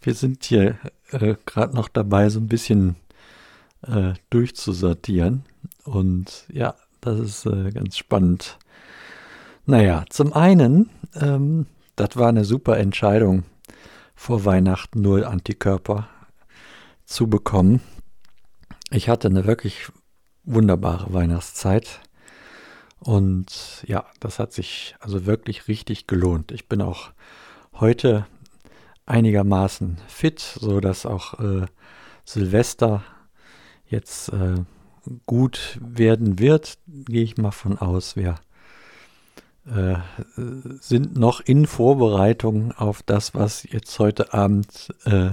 [0.00, 0.78] Wir sind hier
[1.10, 2.96] äh, gerade noch dabei, so ein bisschen
[3.82, 5.44] äh, durchzusortieren.
[5.84, 8.58] Und ja, das ist äh, ganz spannend.
[9.64, 11.66] Naja, zum einen, ähm,
[11.96, 13.44] das war eine super Entscheidung,
[14.14, 16.08] vor Weihnachten null Antikörper
[17.04, 17.80] zu bekommen.
[18.90, 19.88] Ich hatte eine wirklich
[20.44, 22.00] wunderbare Weihnachtszeit.
[23.04, 26.52] Und ja, das hat sich also wirklich richtig gelohnt.
[26.52, 27.10] Ich bin auch
[27.74, 28.26] heute
[29.06, 31.66] einigermaßen fit, so dass auch äh,
[32.24, 33.02] Silvester
[33.86, 34.54] jetzt äh,
[35.26, 38.14] gut werden wird, gehe ich mal von aus.
[38.14, 38.36] Wir
[39.66, 39.96] äh,
[40.80, 45.30] sind noch in Vorbereitung auf das, was jetzt heute Abend äh,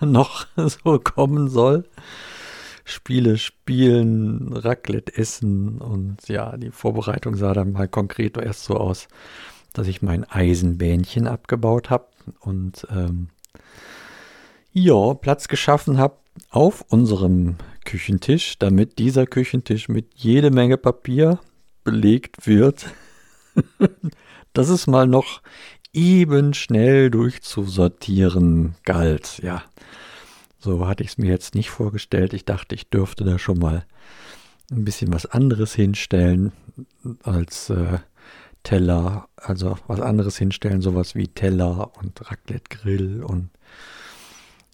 [0.04, 1.84] noch so kommen soll.
[2.84, 9.08] Spiele spielen, Raclette essen und ja, die Vorbereitung sah dann mal konkret erst so aus,
[9.72, 12.08] dass ich mein Eisenbähnchen abgebaut habe
[12.40, 13.28] und ähm,
[14.72, 16.16] ja, Platz geschaffen habe
[16.50, 21.38] auf unserem Küchentisch, damit dieser Küchentisch mit jede Menge Papier
[21.84, 22.86] belegt wird.
[24.52, 25.42] dass es mal noch
[25.92, 29.62] eben schnell durchzusortieren galt, ja.
[30.62, 32.32] So hatte ich es mir jetzt nicht vorgestellt.
[32.34, 33.84] Ich dachte, ich dürfte da schon mal
[34.70, 36.52] ein bisschen was anderes hinstellen
[37.24, 37.98] als äh,
[38.62, 43.50] Teller, also was anderes hinstellen, sowas wie Teller und Raclette Grill und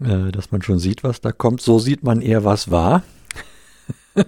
[0.00, 1.62] äh, dass man schon sieht, was da kommt.
[1.62, 3.02] So sieht man eher, was war.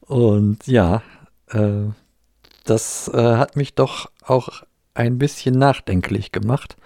[0.00, 1.02] und ja,
[1.48, 1.82] äh,
[2.64, 4.62] das äh, hat mich doch auch
[4.94, 6.78] ein bisschen nachdenklich gemacht.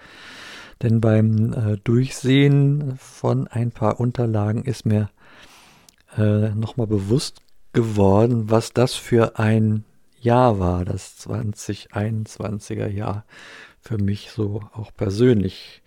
[0.81, 5.09] Denn beim äh, Durchsehen von ein paar Unterlagen ist mir
[6.17, 7.41] äh, nochmal bewusst
[7.73, 9.85] geworden, was das für ein
[10.19, 13.25] Jahr war, das 2021er Jahr
[13.79, 15.83] für mich so auch persönlich.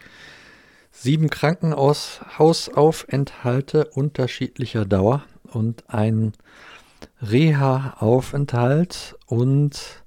[0.90, 6.34] Sieben Krankenhausaufenthalte unterschiedlicher Dauer und ein
[7.22, 10.02] Reha-Aufenthalt und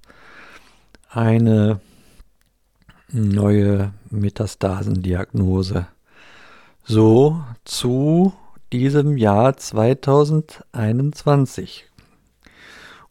[1.09, 1.79] eine
[3.11, 5.87] neue Metastasendiagnose.
[6.83, 8.33] So zu
[8.71, 11.87] diesem Jahr 2021.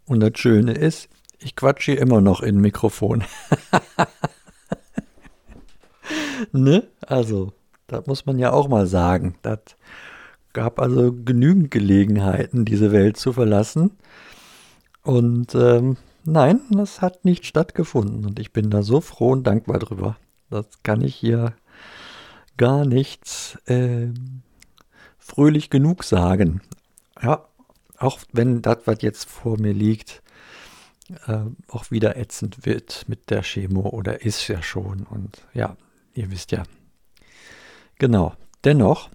[0.06, 1.08] Und das Schöne ist,
[1.38, 3.24] ich quatsche immer noch in Mikrofon.
[6.52, 6.86] ne?
[7.06, 7.52] Also,
[7.86, 9.36] das muss man ja auch mal sagen.
[9.42, 9.60] Das
[10.52, 13.92] gab also genügend Gelegenheiten, diese Welt zu verlassen.
[15.02, 19.78] Und ähm, Nein, das hat nicht stattgefunden und ich bin da so froh und dankbar
[19.78, 20.16] drüber.
[20.50, 21.54] Das kann ich hier
[22.56, 24.08] gar nicht äh,
[25.18, 26.60] fröhlich genug sagen.
[27.22, 27.46] Ja,
[27.96, 30.22] auch wenn das, was jetzt vor mir liegt,
[31.26, 35.04] äh, auch wieder ätzend wird mit der Chemo oder ist ja schon.
[35.04, 35.76] Und ja,
[36.14, 36.64] ihr wisst ja.
[37.98, 38.34] Genau.
[38.64, 39.08] Dennoch,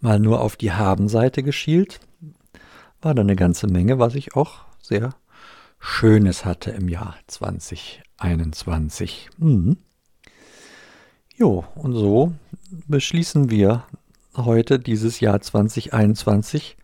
[0.00, 2.00] mal nur auf die Habenseite geschielt,
[3.02, 5.14] war da eine ganze Menge, was ich auch sehr
[5.78, 9.30] Schönes hatte im Jahr 2021.
[9.38, 9.78] Mhm.
[11.36, 12.34] Jo, und so
[12.86, 13.84] beschließen wir
[14.36, 16.76] heute dieses Jahr 2021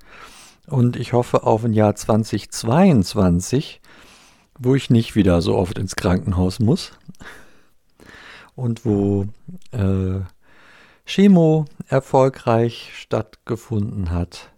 [0.66, 3.82] und ich hoffe auf ein Jahr 2022,
[4.58, 6.92] wo ich nicht wieder so oft ins Krankenhaus muss
[8.54, 9.26] und wo
[9.72, 10.20] äh,
[11.04, 14.50] Chemo erfolgreich stattgefunden hat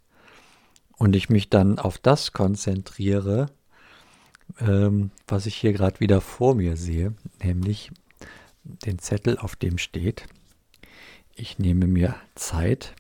[0.99, 3.47] und ich mich dann auf das konzentriere,
[4.61, 7.91] ähm, was ich hier gerade wieder vor mir sehe, nämlich
[8.65, 10.27] den Zettel, auf dem steht,
[11.35, 12.95] ich nehme mir Zeit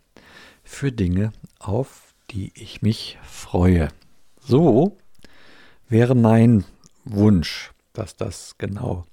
[0.62, 3.89] für Dinge, auf die ich mich freue.
[4.41, 4.97] So
[5.89, 6.65] wäre mein
[7.05, 9.05] Wunsch, dass das genau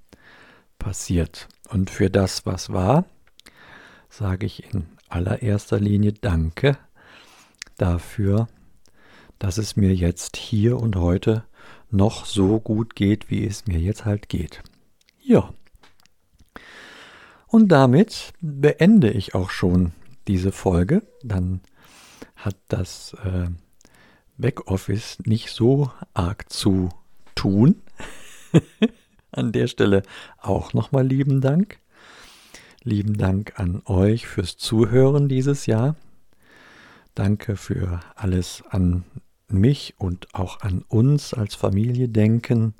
[0.78, 1.48] passiert.
[1.70, 3.06] Und für das, was war,
[4.10, 6.78] sage ich in allererster Linie Danke
[7.78, 8.48] dafür,
[9.40, 11.44] dass es mir jetzt hier und heute
[11.92, 14.64] noch so gut geht, wie es mir jetzt halt geht.
[15.22, 15.54] Ja.
[17.48, 19.94] Und damit beende ich auch schon
[20.28, 21.04] diese Folge.
[21.24, 21.62] Dann
[22.36, 23.48] hat das äh,
[24.38, 26.90] Backoffice nicht so arg zu
[27.34, 27.82] tun.
[29.32, 30.04] An der Stelle
[30.40, 31.80] auch nochmal lieben Dank.
[32.84, 35.96] Lieben Dank an euch fürs Zuhören dieses Jahr.
[37.16, 39.04] Danke für alles an
[39.48, 42.74] mich und auch an uns als Familie denken,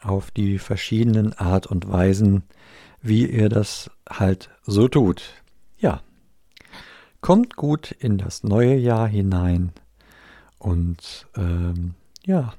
[0.00, 2.42] auf die verschiedenen Art und Weisen,
[3.02, 5.22] wie ihr das halt so tut.
[5.78, 6.02] Ja,
[7.20, 9.72] kommt gut in das neue Jahr hinein
[10.58, 11.94] und ähm,
[12.24, 12.54] ja,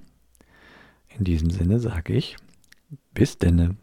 [1.17, 2.37] in diesem Sinne sage ich,
[3.13, 3.75] bis denne.